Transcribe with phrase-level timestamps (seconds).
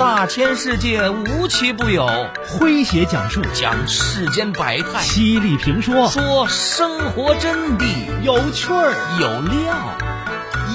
[0.00, 2.06] 大千世界无奇不有，
[2.46, 3.42] 诙谐讲述。
[3.52, 6.08] 讲世间百态，犀利评说。
[6.08, 7.84] 说生活真谛，
[8.22, 8.94] 有趣儿。
[9.20, 9.98] 有料，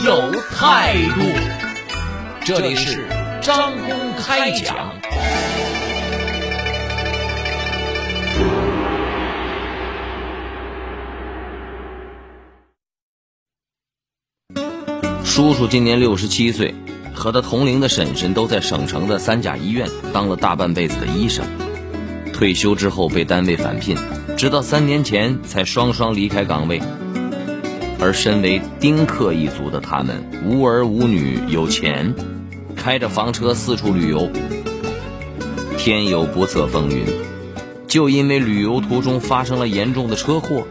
[0.03, 1.21] 有态度。
[2.45, 3.07] 这里是
[3.41, 4.93] 张公开讲。
[15.23, 16.75] 叔叔今年六十七岁，
[17.15, 21.45] 和他同龄的婶婶都在省城的三甲医院当了大半辈子的医生。
[22.33, 23.97] 退休之后被单位返聘，
[24.37, 26.81] 直到三年前才双双离开岗位。
[27.99, 32.13] 而身为丁克一族的他们，无儿无女，有钱，
[32.75, 34.29] 开着房车四处旅游。
[35.77, 37.05] 天有不测风云，
[37.87, 40.67] 就因为旅游途中发生了严重的车祸，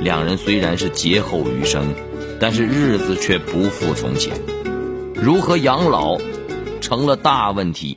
[0.00, 1.94] 两人虽然是劫后余生。
[2.40, 4.34] 但是日子却不复从前，
[5.24, 6.18] 如何养老
[6.82, 7.96] 成了大问题。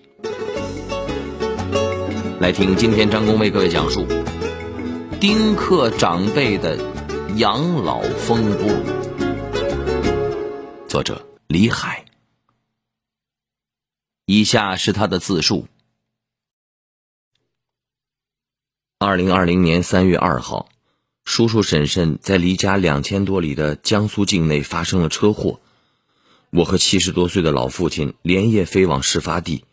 [2.39, 4.07] 来听今天张工为各位讲述
[5.19, 6.79] 丁克长辈的
[7.35, 8.69] 养老风波。
[10.87, 12.05] 作者李海，
[14.25, 15.67] 以下是他的自述：
[18.99, 20.69] 二零二零年三月二号。
[21.25, 25.59] 叔叔婶婶在离家两千多里的江苏境内发生了车祸，
[26.49, 29.65] 我和七十多岁的老父亲连夜飞往事发地。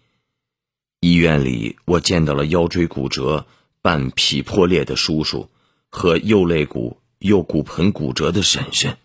[1.00, 3.46] 医院里，我见到了腰椎骨折、
[3.82, 5.50] 半脾破裂的叔叔
[5.88, 8.96] 和右肋骨、右骨盆骨折的婶婶。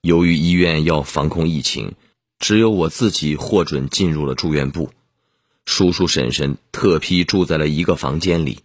[0.00, 1.92] 由于医院要防控疫情，
[2.38, 4.90] 只有我自己获准进入了住院部，
[5.66, 8.60] 叔叔婶婶特批住在了一个房间里。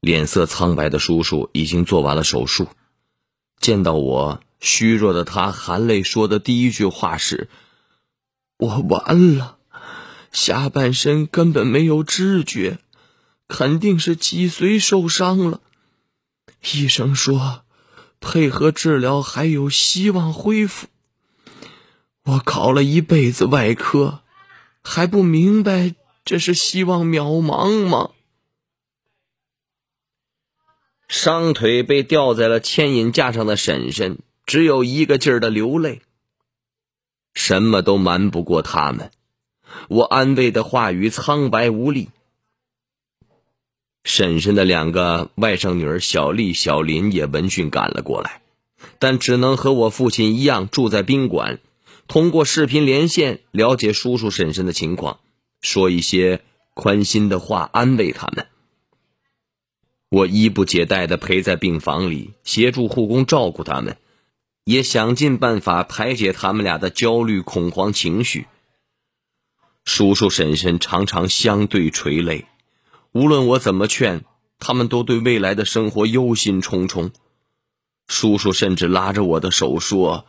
[0.00, 2.68] 脸色苍白的叔叔已经做完了手术，
[3.60, 7.48] 见到我，虚弱的他含泪说的第一句话是
[8.58, 9.58] ：“我完了，
[10.32, 12.78] 下半身根本没有知觉，
[13.46, 15.60] 肯定是脊髓受伤了。
[16.72, 17.62] 医生说，
[18.20, 20.88] 配合治疗还有希望恢复。
[22.24, 24.22] 我考了一辈子外科，
[24.82, 25.94] 还不明白
[26.24, 28.10] 这是希望渺茫吗？”
[31.08, 36.00] 伤腿被吊在了牵引架上的婶婶，只有一个劲儿的流泪。
[37.34, 39.10] 什么都瞒不过他们，
[39.88, 42.08] 我安慰的话语苍白无力。
[44.04, 48.40] 婶婶的两个外甥女儿小丽、小林也闻讯赶了过来，
[48.98, 51.60] 但只能和我父亲一样住在宾馆，
[52.06, 55.20] 通过视频连线了解叔叔婶婶的情况，
[55.60, 56.40] 说一些
[56.72, 58.46] 宽心的话安慰他们。
[60.08, 63.98] 我衣不解带的陪在病房里，协助护工照顾他们，
[64.68, 68.46] 也想尽办法排解他们俩的焦虑恐慌情绪。
[69.86, 72.44] 叔叔婶婶常常相对垂泪，
[73.12, 74.26] 无论我怎么劝，
[74.58, 77.12] 他们都对未来的生活忧心忡忡。
[78.08, 80.26] 叔叔甚至拉着我的手说：“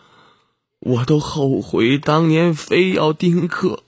[0.79, 3.83] 我都后悔当年非要丁克，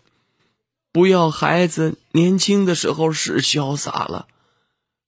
[0.92, 4.28] 不要孩子年轻的时候是潇洒了。”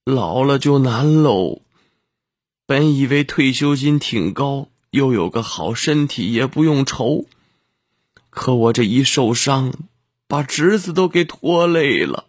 [0.05, 1.59] 老了就难喽。
[2.65, 7.25] 本以为退休金挺高，又有个好身体，也不用愁。
[8.29, 9.73] 可我这一受伤，
[10.27, 12.27] 把侄子都给拖累了。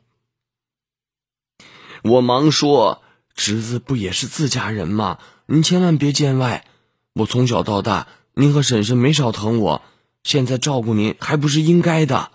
[2.02, 3.02] 我忙说
[3.36, 5.18] ：“侄子不也是自家人吗？
[5.46, 6.66] 您千万别见外。
[7.12, 9.82] 我从小到大，您和婶婶没少疼我，
[10.22, 12.32] 现在照顾您还不是应该的。”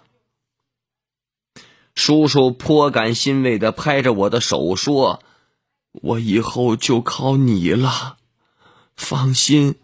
[1.95, 5.23] 叔叔颇感欣慰的拍着我的手说。
[5.91, 8.17] 我以后就靠你了，
[8.95, 9.75] 放心，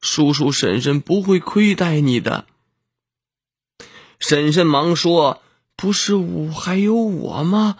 [0.00, 2.46] 叔叔婶婶不会亏待你的。
[4.18, 5.42] 婶婶忙说
[5.76, 7.76] ：“不是我还有我吗？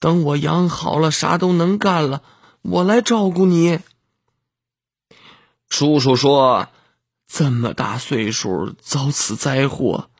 [0.00, 2.22] 等我养好了，啥都能干了，
[2.62, 3.80] 我来照顾你。”
[5.68, 6.68] 叔叔说
[7.26, 10.10] ：“这么大岁数遭此灾祸，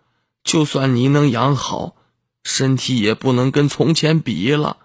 [0.45, 1.97] 就算你能养好，
[2.43, 4.77] 身体也不能跟从前比了。”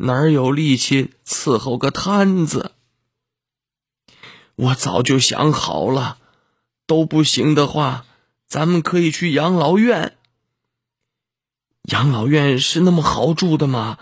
[0.00, 2.70] 哪有力气伺候个摊子？
[4.58, 6.18] 我早就想好了，
[6.84, 8.04] 都不行的话，
[8.48, 10.16] 咱们可以去养老院。
[11.82, 13.98] 养老院是那么好住的吗？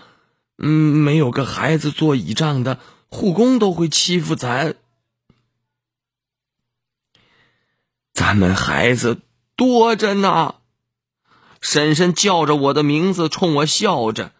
[0.57, 4.73] 嗯，没有个孩子做倚仗的，护工都会欺负咱。
[8.11, 9.21] 咱们孩子
[9.55, 10.55] 多着呢。
[11.61, 14.31] 婶婶叫着我的名字，冲我笑着。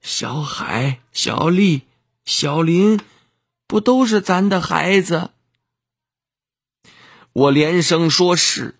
[0.00, 1.82] 小海、小丽、
[2.24, 2.98] 小林，
[3.66, 5.32] 不都是咱的孩子？
[7.38, 8.76] 我连声说是。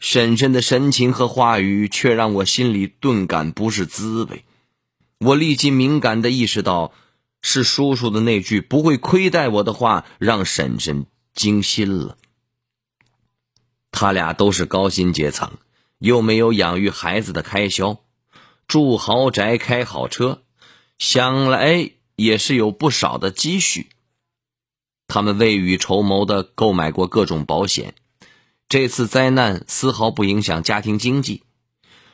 [0.00, 4.44] 婶婶的神情和话语却让我心里顿感不是滋味。
[5.20, 6.92] 我立即敏感的意识到，
[7.42, 12.18] 是叔叔的那句不会亏待我的话让婶婶惊心了。
[13.92, 15.52] 他俩都是高薪阶层，
[16.00, 18.00] 又没有养育孩子的开销，
[18.66, 20.42] 住豪宅、开好车，
[20.98, 23.90] 想来也是有不少的积蓄。
[25.08, 27.94] 他们未雨绸缪的购买过各种保险。
[28.68, 31.44] 这次灾难丝毫不影响家庭经济，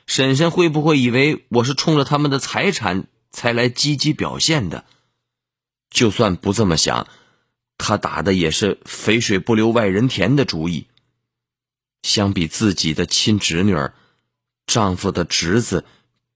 [0.06, 4.84] 婶婶会不会以为我是冲着他们的财产才来积极表现的？
[5.88, 7.06] 就算不这么想，
[7.78, 10.86] 她打的也是“肥水不流外人田”的主意。
[12.02, 13.94] 相比自己的亲侄女儿，
[14.66, 15.84] 丈夫的侄子，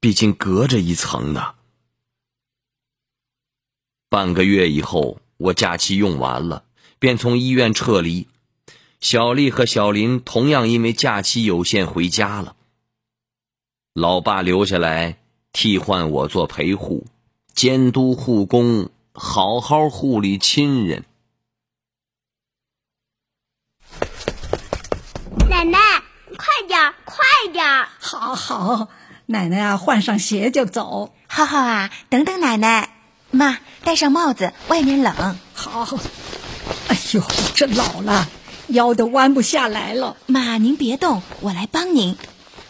[0.01, 1.55] 毕竟隔着一层呢。
[4.09, 6.65] 半个月以后，我假期用完了，
[6.99, 8.29] 便从医院撤离。
[9.01, 12.57] 小丽和小林同样因为假期有限回家了。
[13.93, 15.19] 老爸留下来
[15.53, 17.07] 替换我做陪护，
[17.55, 21.05] 监督护工，好好护理亲人。
[25.49, 25.79] 奶奶，
[26.37, 27.65] 快点，快点！
[27.99, 28.89] 好好，
[29.27, 31.15] 奶奶啊，换上鞋就走。
[31.29, 32.96] 浩浩啊，等等奶奶。
[33.31, 35.39] 妈，戴上帽子，外面冷。
[35.55, 35.99] 好。
[36.89, 37.23] 哎呦，
[37.55, 38.29] 这老了。
[38.69, 42.17] 腰都弯不下来了，妈，您别动，我来帮您。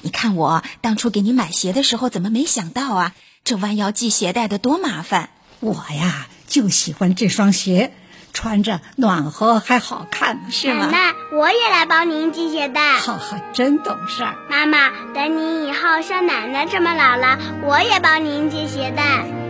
[0.03, 3.15] 你看我当初给你买鞋的时候，怎么没想到啊？
[3.45, 5.31] 这弯腰系鞋带的多麻烦。
[5.61, 7.95] 我呀，就喜欢这双鞋，
[8.35, 10.85] 穿着暖和还好看，是吗？
[10.85, 12.99] 奶奶，我也来帮您系鞋带。
[12.99, 14.37] 哈哈，真懂事儿。
[14.51, 19.46] 妈妈，等你以后像奶奶这么老了，我也帮您系鞋带。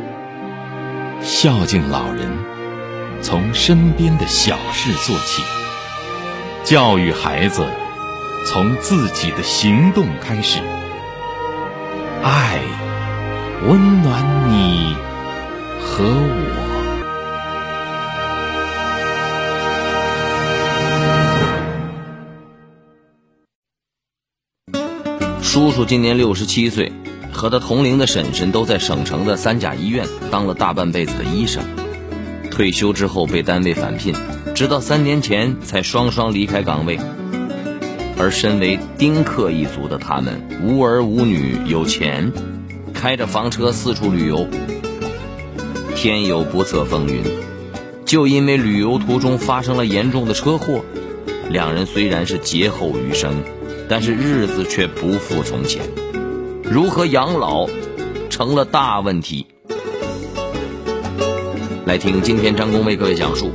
[1.26, 2.30] 孝敬老人，
[3.20, 5.42] 从身边的小事做起。
[6.62, 7.66] 教育孩子，
[8.46, 10.60] 从自己的行动开始。
[12.22, 12.60] 爱，
[13.66, 14.94] 温暖你
[15.80, 16.62] 和我。
[25.42, 26.92] 叔叔今年六十七岁，
[27.36, 31.62] 和他同龄的婶婶都在省城的三甲医院当了大半辈子的医生，
[32.50, 34.14] 退休之后被单位返聘。
[34.54, 36.98] 直到三年前才双双离开岗位，
[38.18, 42.32] 而身为丁克一族的他们无儿无女，有钱，
[42.94, 44.48] 开着房车四处旅游。
[45.94, 47.22] 天有不测风云，
[48.06, 50.82] 就因为旅游途中发生了严重的车祸，
[51.50, 53.34] 两人虽然是劫后余生，
[53.90, 55.82] 但是日子却不复从前，
[56.68, 57.68] 如何养老
[58.28, 59.46] 成了大问题。
[61.86, 63.52] 来听今天张工为各位讲述。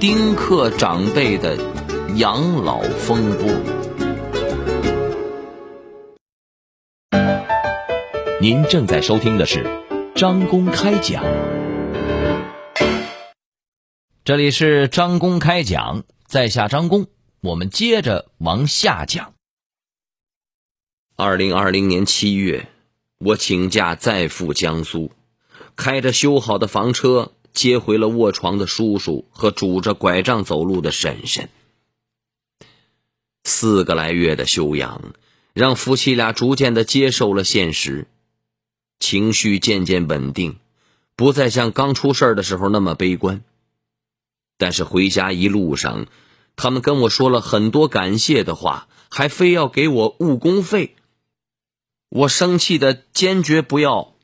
[0.00, 1.58] 丁克长辈的
[2.16, 3.48] 养老风波。
[8.40, 9.62] 您正在收听的是
[10.14, 11.22] 张公开讲，
[14.24, 17.06] 这里是张公开讲，在下张工，
[17.42, 19.34] 我们接着往下讲。
[21.20, 22.66] 二零二零年七月，
[23.18, 25.12] 我请假再赴江苏，
[25.76, 27.32] 开着修好的房车。
[27.52, 31.50] 接回了卧床的叔叔和拄着拐杖走路的婶婶。
[33.44, 35.12] 四个来月的休养，
[35.52, 38.06] 让夫妻俩逐渐的接受了现实，
[38.98, 40.56] 情绪渐渐稳定，
[41.16, 43.42] 不再像刚出事的时候那么悲观。
[44.56, 46.06] 但是回家一路上，
[46.56, 50.94] 他们跟我说了很多感谢的话，还非要给我误工费。
[52.10, 54.14] 我生气的坚决不要。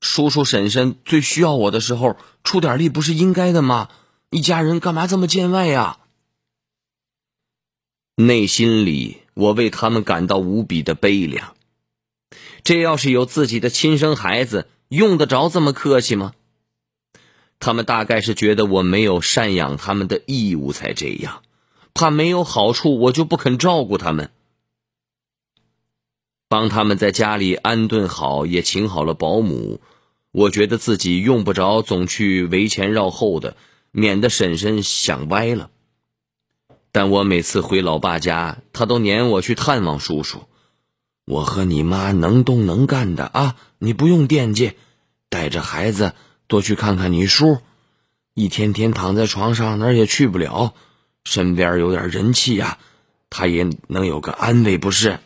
[0.00, 3.88] 叔叔婶婶最需要我的时候，出点力不是应该的吗？
[4.30, 5.98] 一家人干嘛这么见外呀？
[8.14, 11.54] 内心里我为他们感到无比的悲凉。
[12.62, 16.32] 这要是有自己的亲生孩子，用得着这么客气吗？
[17.58, 21.42] 他们大概是觉得我没有赡养他们的义务才这样，
[21.92, 24.30] 怕没有好处，我就不肯照顾他们，
[26.48, 29.80] 帮他们在家里安顿好，也请好了保姆。
[30.30, 33.56] 我觉得自己用不着总去围前绕后的，
[33.90, 35.70] 免得婶婶想歪了。
[36.92, 40.44] 但我每次回老爸家，他都撵我去探望叔叔。
[41.24, 44.74] 我和你妈能动能干的啊，你不用惦记，
[45.28, 46.14] 带着孩子
[46.46, 47.58] 多去看看你叔。
[48.34, 50.74] 一天天躺在床上哪儿也去不了，
[51.24, 52.78] 身边有点人气呀，
[53.30, 55.18] 他也能有个安慰，不是？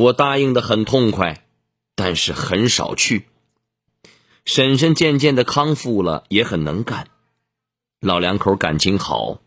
[0.00, 1.44] 我答应的很痛快。
[2.02, 3.26] 但是很少去。
[4.46, 7.08] 婶婶渐渐的康复了，也很能干。
[8.00, 9.42] 老两口感情好，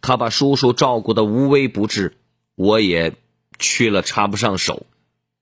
[0.00, 2.16] 他把叔叔照顾的无微不至，
[2.54, 3.16] 我也
[3.58, 4.86] 去了插不上手。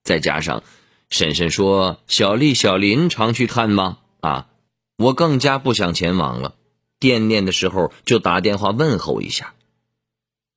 [0.03, 0.65] 再加上
[1.09, 3.99] 婶婶说小丽、小林常去看吗？
[4.19, 4.49] 啊，
[4.97, 6.57] 我更加不想前往了。
[6.99, 9.55] 惦念的时候就打电话问候一下。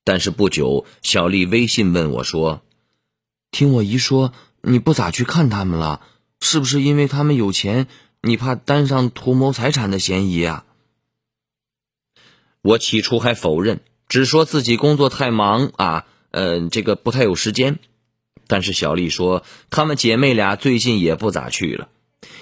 [0.04, 2.64] 但是不久，小丽微信问我说
[3.52, 6.02] ：“听我姨说你不咋去看他们了，
[6.40, 7.88] 是不是因为他们有钱，
[8.22, 10.66] 你怕担上图谋财产的嫌疑啊？”
[12.64, 17.80] 我起初还否认，只说自己工作太忙啊，呃，这个不太有时间。
[18.48, 21.90] 但是小丽说，她们姐妹俩最近也不咋去了，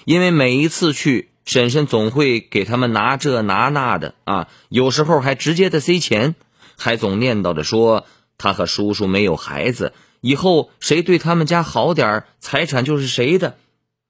[0.06, 6.36] 因为每一次去，婶婶总会给他们拿这拿那的啊，有时候还直接的塞钱。
[6.82, 8.06] 还总念叨着说
[8.38, 13.58] 他和叔叔没有孩子，以后谁对他们家好点儿财产就是谁的，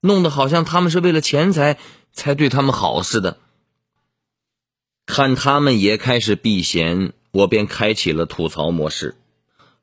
[0.02, 1.78] 弄得好像他们是为了钱财
[2.12, 3.38] 才对他们好似的。
[5.06, 9.16] 看他们也开始避嫌，我便开启了吐槽模式，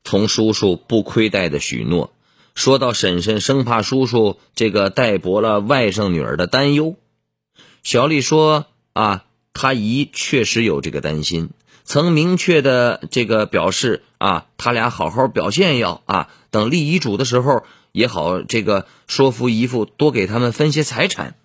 [0.03, 2.13] 从叔叔不亏待的许诺，
[2.55, 6.95] 说到婶婶生怕叔叔这个代薄了外甥女儿的担忧。
[7.83, 11.49] 小丽说啊，她姨确实有这个担心。
[11.87, 17.63] 曾明确的这个表示啊，他俩好好表现要啊，等立遗嘱的时候
[17.93, 21.35] 也好，这个说服姨父多给他们分些财产。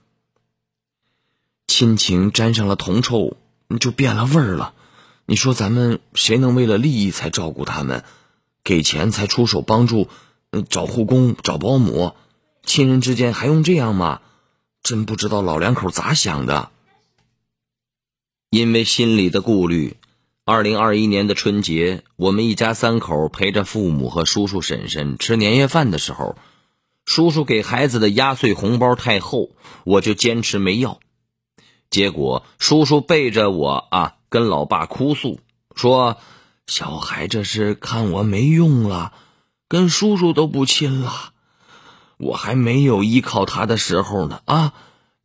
[1.68, 3.36] 亲情沾上了铜臭，
[3.78, 4.74] 就变了味儿了。
[5.26, 8.02] 你说咱们谁能为了利益才照顾他们，
[8.64, 10.08] 给钱才出手帮助，
[10.68, 12.16] 找护工、找保姆，
[12.66, 14.20] 亲人之间还用这样吗？
[14.82, 16.70] 真不知道老两口咋想的。
[18.50, 19.96] 因为心里的顾虑。
[20.44, 26.34] 二零二一年的春节，我们一家三口陪着父母和叔叔婶婶吃年夜饭的时候，
[27.04, 29.50] 叔叔给孩子的压岁红包太厚，
[29.84, 30.98] 我就坚持没要。
[31.90, 35.38] 结果叔叔背着我啊，跟老爸哭诉
[35.76, 36.16] 说
[36.66, 39.12] ：“小孩这是看我没用了，
[39.68, 41.34] 跟叔叔都不亲了。
[42.18, 44.74] 我还没有依靠他的时候呢啊！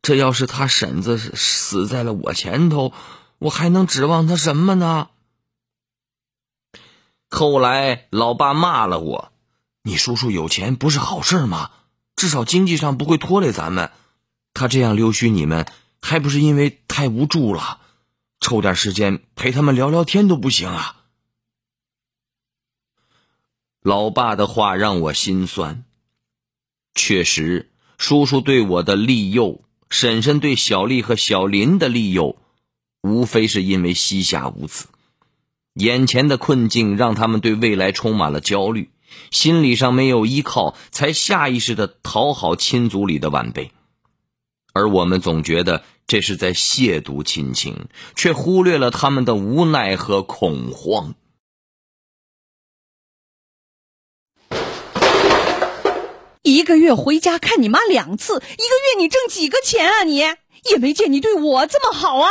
[0.00, 2.92] 这要是他婶子死在了我前头。”
[3.38, 5.10] 我还能指望他什么呢？
[7.30, 9.32] 后来老爸骂了我
[9.84, 11.70] ：“你叔叔有钱不是好事吗？
[12.16, 13.92] 至少经济上不会拖累咱们。
[14.54, 15.66] 他这样溜须你们，
[16.00, 17.80] 还不是因为太无助了？
[18.40, 20.96] 抽点时间陪他们聊聊天都不行啊！”
[23.82, 25.84] 老爸的话让我心酸。
[26.94, 32.42] 确实，叔叔对我的利诱，婶婶对小丽和小林的利诱。
[33.10, 34.86] 无非是因为膝下无子，
[35.74, 38.90] 眼前的困境让他们对未来充满了焦虑，
[39.30, 43.70] 心理上没有依靠，才下意识的讨好亲族里的晚辈，
[44.72, 51.14] 而我们总觉得这是在亵渎亲情，却忽略了他们的无奈和恐慌。
[56.42, 60.02] 一个月回家看你妈两次，一个月你挣几个钱啊？
[60.02, 62.28] 你也没见你对我这么好啊！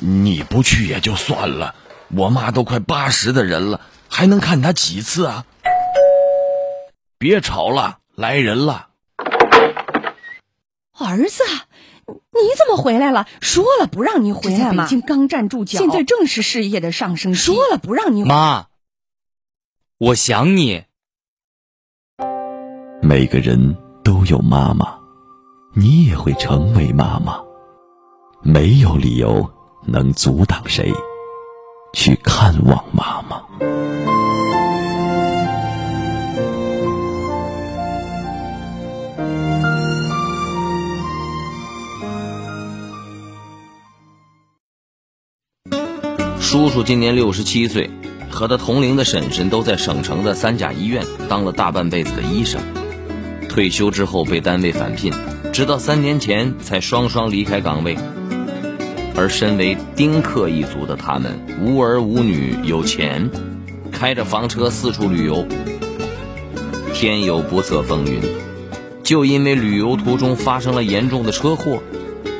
[0.00, 1.74] 你不去也就算了，
[2.08, 5.44] 我妈都快八十的人了，还能看她几次啊？
[7.18, 8.88] 别吵了，来人了。
[10.98, 11.42] 儿子，
[12.06, 13.26] 你怎么回来了？
[13.40, 14.84] 说了不让你回来吗？
[14.84, 17.38] 北京刚站住脚，现在正是事业的上升期。
[17.38, 18.66] 说了不让你妈，
[19.98, 20.84] 我想你。
[23.02, 24.98] 每个人都有妈妈，
[25.74, 27.40] 你也会成为妈妈，
[28.42, 29.53] 没有理由。
[29.86, 30.92] 能阻挡谁
[31.92, 33.42] 去看望妈妈？
[46.40, 47.90] 叔叔今年六十七岁，
[48.30, 52.60] 和他同龄的婶婶都在省城的三甲医院当了大半辈子的医生。
[53.48, 55.12] 退休之后被单位返聘，
[55.52, 57.96] 直到三年前才双双离开岗位。
[59.16, 63.30] 而身为丁克一族的他们，无儿无女，有钱，
[63.92, 65.46] 开着房车四处旅游。
[66.92, 68.20] 天有不测风云，
[69.02, 71.80] 就因为旅游途中发生了严重的车祸，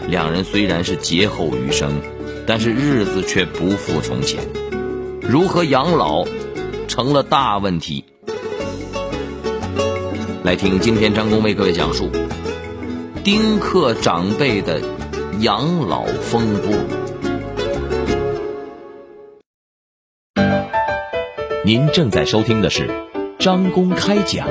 [0.09, 2.01] 两人虽然是劫后余生，
[2.47, 4.41] 但是日子却不复从前。
[5.21, 6.25] 如何养老，
[6.89, 8.05] 成了大问题。
[10.43, 12.11] 来听今天张工为各位讲述
[13.23, 14.83] 丁克长辈的。
[15.41, 16.71] 养老风波。
[21.65, 22.89] 您正在收听的是
[23.39, 24.47] 张公开讲，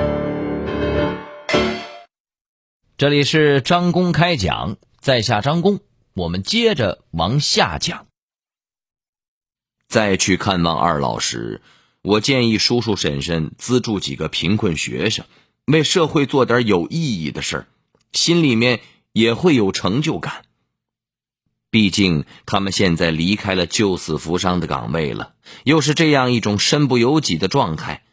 [2.98, 5.80] 这里是张公开讲，在下张公，
[6.16, 8.08] 我们接着往下讲。
[9.88, 11.62] 再去看望二老时，
[12.02, 15.26] 我建议叔叔婶婶资助几个贫困学生，
[15.66, 17.68] 为社会做点有意义的事儿，
[18.12, 20.44] 心里面也会有成就感。
[21.74, 28.04] 毕竟他们现在离开了救死扶伤的岗位了，又是这样一种身不由己的状态，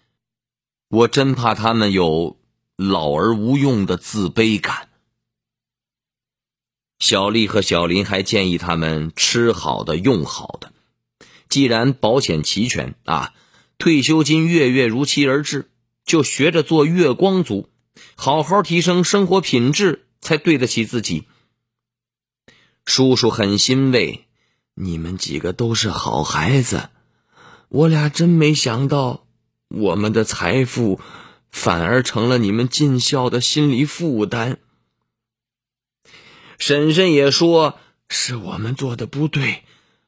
[0.89, 2.39] 我真怕他们有
[2.77, 4.89] 老而无用的自卑感。
[7.01, 10.73] 小丽和小林还建议他们吃好的、用好的。
[11.51, 13.35] 既然保险齐全啊，
[13.77, 15.69] 退休金月月如期而至，
[16.07, 17.69] 就学着做月光族，
[18.15, 21.25] 好好提升生活品质，才对得起自己。
[22.85, 24.27] 叔叔很欣慰，
[24.75, 26.91] 你们几个都是好孩子，
[27.69, 29.27] 我俩真没想到，
[29.69, 31.01] 我们的财富
[31.51, 34.59] 反而成了你们尽孝的心理负担。
[36.59, 39.63] 婶婶也说是我们做的不对。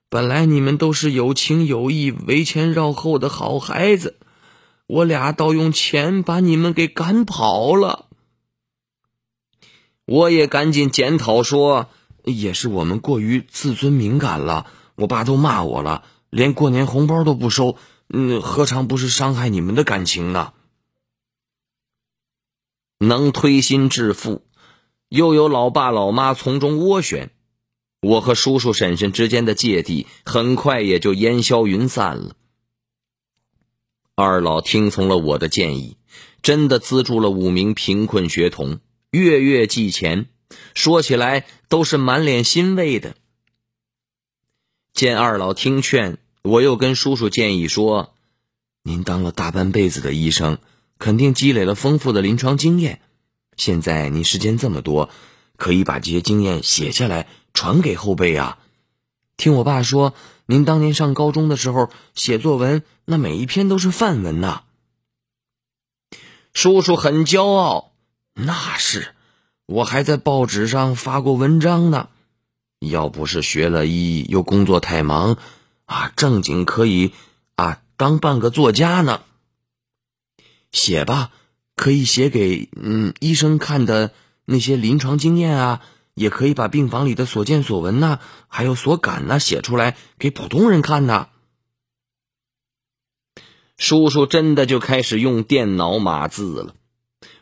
[0.08, 4.18] 本来你们都是有情有义、为前绕后的好孩子，
[4.86, 8.08] 我俩倒用钱把你们给赶跑了。
[10.04, 11.88] 我也赶紧检讨说，
[12.24, 14.66] 也是我们过于自尊敏感了。
[14.94, 17.76] 我爸都骂我了，连过年红包都不收，
[18.08, 20.52] 嗯，何尝不是伤害你们的感情呢？
[22.98, 24.42] 能推心置腹，
[25.08, 27.30] 又有老爸老妈从中斡旋。
[28.00, 32.36] 我和叔叔婶婶之间的芥蒂很快也就烟消云散了。
[34.14, 35.96] 二老听从了我的建议，
[36.42, 40.26] 真的资助了五名贫困学童，月月寄钱，
[40.74, 43.14] 说起来都是满脸欣慰的。
[44.92, 48.14] 见二老听劝，我又跟叔叔建议说
[48.82, 50.58] ：“您当了大半辈子的医生，
[50.98, 53.00] 肯定积累了丰富的临床经验，
[53.56, 55.10] 现在您时间这么多，
[55.56, 58.56] 可以把这些经验写下来。”传给后辈啊！
[59.36, 60.14] 听我爸说，
[60.46, 64.62] 您当年上高中的时候写作文，那每一篇都是范文呐。
[66.54, 67.92] 叔叔很骄傲，
[68.32, 69.14] 那是
[69.72, 72.08] 我还在报纸上发过文章呢。
[72.78, 75.38] 要不是学了医又工作太忙，
[75.86, 77.12] 啊，正经可以
[77.54, 79.22] 啊当半个作家呢。
[80.72, 81.30] 写吧，
[81.74, 84.12] 可以写给嗯医生看的
[84.44, 85.82] 那些临床经验啊。
[86.14, 91.28] 也可以把病房里的所见所闻呐，还有所感呐写出来给普通人看呐。
[93.78, 96.74] 叔叔真的就开始用电脑码字了，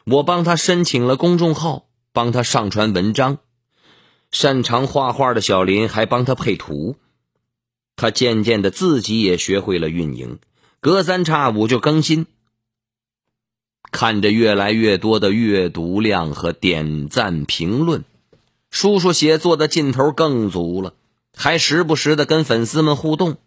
[0.05, 3.39] 我帮他申请了公众号，帮他上传文章。
[4.33, 6.97] 擅长画画的小林还帮他配图。
[7.97, 10.39] 他渐渐的自己也学会了运营，
[10.81, 12.27] 隔三差五就更新。
[13.93, 18.05] 看着越来越多的阅读量和点赞评论。
[18.71, 20.95] 叔叔写作的劲头更足了，
[21.37, 23.39] 还时不时的跟粉丝们互动，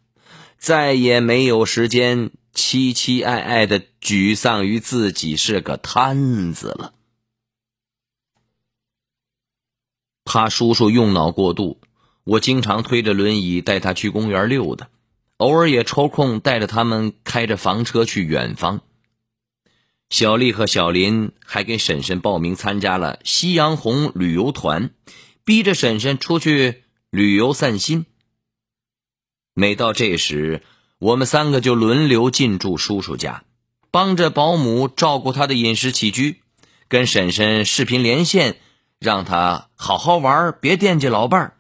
[0.58, 6.94] 再也没有时间凄凄哀哀的沮丧于自己是个瘫子了。
[10.34, 11.80] 怕叔叔用脑过度，
[12.24, 14.90] 我经常推着轮椅带他去公园溜达，
[15.38, 18.82] 偶尔也抽空带着他们开着房车去远方。
[20.10, 24.90] 小丽和小林还给婶婶报名参加了夕阳红旅游团，
[25.46, 28.08] 逼着婶婶出去旅游散心。
[29.54, 30.64] 每到这时，
[30.98, 33.44] 我们三个就轮流进驻叔叔家，
[33.92, 36.42] 帮着保姆照顾他的饮食起居，
[36.88, 38.58] 跟婶婶视频连线，
[39.04, 41.58] 让他好好玩，别惦记老伴儿。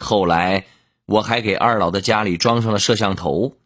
[0.00, 0.66] 后来，
[1.06, 3.56] 我还给二老的家里装上了摄像头，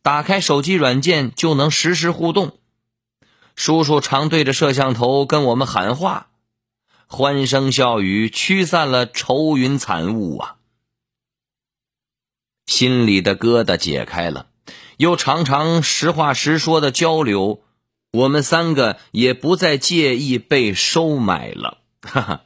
[0.00, 2.56] 打开手机软件就能实时互动。
[3.54, 6.28] 叔叔常对着摄像头跟我们喊话，
[7.06, 10.56] 欢声笑语驱散了愁云惨雾啊。
[12.64, 14.46] 心里的疙瘩解开了，
[14.96, 17.60] 又常常实话实说的交流，
[18.12, 21.76] 我们三个也不再介意被收买了。
[22.02, 22.44] 哈哈，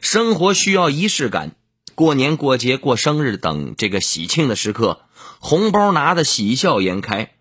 [0.00, 1.54] 生活需要仪式感，
[1.94, 5.02] 过年过节过生日等这个喜庆的时刻，
[5.38, 7.34] 红包拿的喜笑颜开，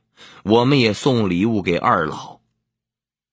[0.43, 2.39] 我们也送礼物给二老。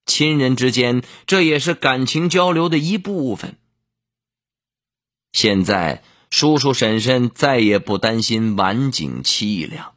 [0.06, 3.56] 亲人之间，这也是感情交流的一部分。
[5.32, 9.94] 现在，叔叔婶婶再也不担心晚景凄凉。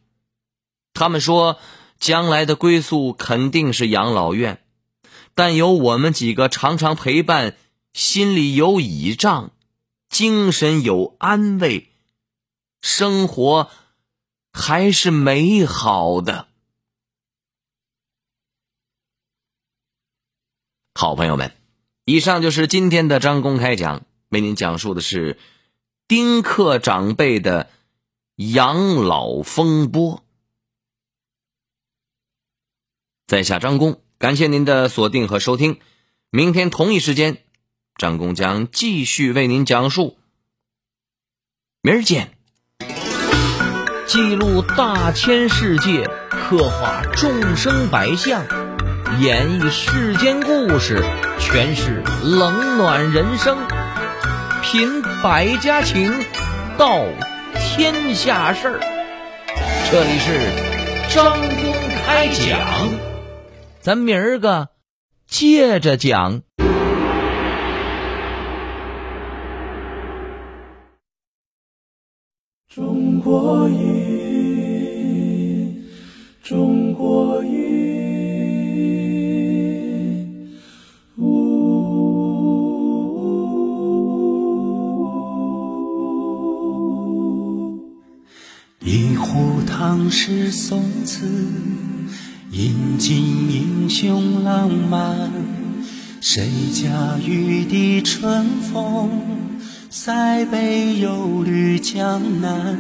[0.93, 1.59] 他们说，
[1.99, 4.63] 将来的归宿肯定是养老院，
[5.33, 7.57] 但有我们几个常常陪伴，
[7.95, 9.51] 心里有倚仗，
[10.10, 11.93] 精神有安慰，
[12.81, 13.71] 生活
[14.51, 16.49] 还是美好的。
[20.93, 21.53] 好朋友们，
[22.03, 25.39] 以上就是今天的张公开讲，为您讲述的是
[26.05, 27.69] 丁克长辈的
[28.36, 30.17] 养老风波》。
[33.25, 35.79] 在下张工，感谢您的锁定和收听。
[36.29, 37.44] 明天同一时间，
[37.97, 40.17] 张工将继续为您讲述。
[41.81, 42.31] 明儿见。
[44.05, 48.45] 记录大千世界，刻画众生百相，
[49.19, 51.01] 演绎世间故事，
[51.39, 53.58] 诠释冷暖人生，
[54.62, 56.13] 品百家情，
[56.77, 57.05] 道
[57.58, 58.79] 天下事儿。
[59.89, 61.73] 这里是张公
[62.05, 62.89] 开讲，
[63.79, 64.69] 咱明儿个
[65.27, 66.41] 接着讲。
[73.37, 75.83] 国音，
[76.41, 77.51] 中国音。
[88.79, 91.27] 一壶唐诗宋词，
[92.51, 93.17] 饮尽
[93.51, 95.29] 英雄浪漫。
[96.21, 99.09] 谁家玉笛春风？
[99.97, 102.77] 塞北又绿江南，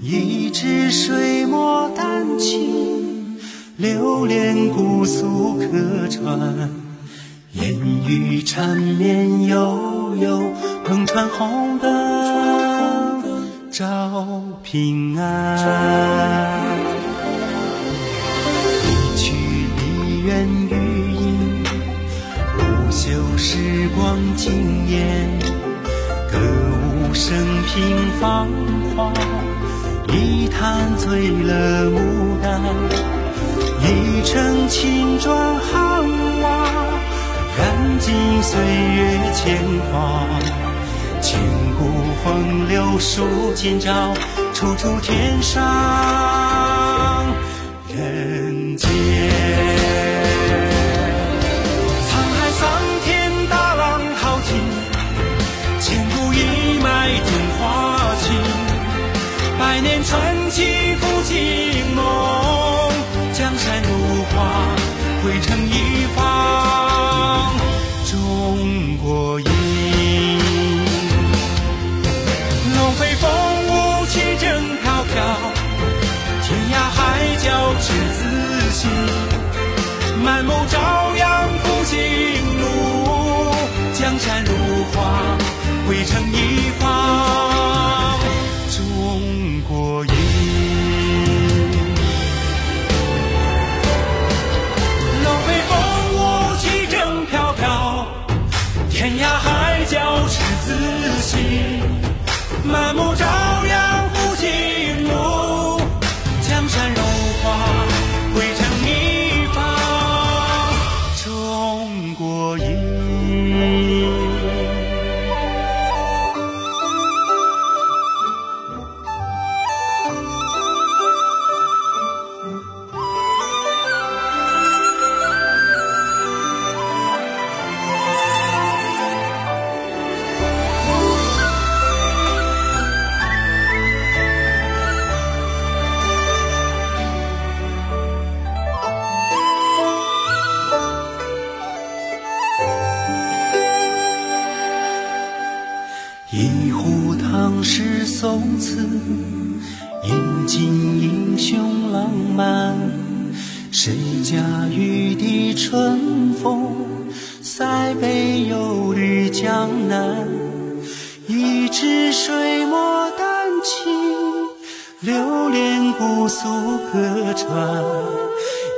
[0.00, 3.36] 一支水墨丹青，
[3.76, 6.70] 流连姑苏客船。
[7.54, 7.74] 烟
[8.06, 10.40] 雨缠绵悠悠，
[10.86, 16.78] 篷船红灯照平安。
[18.86, 19.34] 一曲
[19.76, 21.64] 梨园余音，
[22.56, 25.41] 不朽时光惊艳。
[27.24, 28.48] 生平芳
[28.96, 29.12] 华，
[30.08, 31.96] 一坛醉了牡
[32.42, 32.60] 丹，
[33.80, 36.02] 一城青砖汉
[36.42, 36.66] 瓦，
[37.56, 39.56] 燃尽岁月铅
[39.92, 40.26] 华。
[41.20, 41.38] 千
[41.78, 41.86] 古
[42.24, 44.12] 风流数今朝，
[44.52, 45.62] 处处天上
[47.94, 48.90] 人间。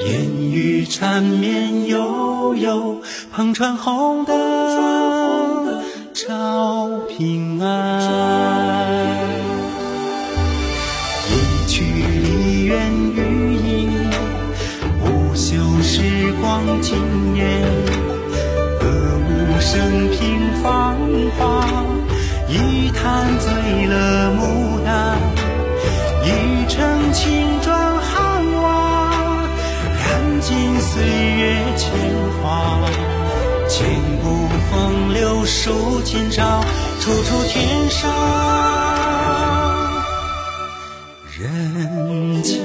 [0.06, 3.00] 烟雨缠绵悠悠，
[3.34, 5.82] 篷船红灯
[6.12, 8.00] 照平安。
[11.30, 11.32] 一
[11.66, 11.82] 曲
[12.22, 13.90] 梨园余音，
[15.00, 16.96] 不朽时光惊
[17.36, 17.42] 艳。
[18.80, 18.82] 歌
[19.26, 20.18] 舞升平
[20.62, 20.96] 芳
[21.38, 21.42] 华，
[22.48, 23.02] 一坛
[23.38, 23.94] 醉了
[24.32, 24.40] 牡
[30.94, 31.90] 岁月铅
[32.40, 32.78] 华。
[33.68, 33.84] 千
[34.22, 36.62] 古风流数今朝，
[37.00, 38.00] 处处天上
[41.36, 42.63] 人间。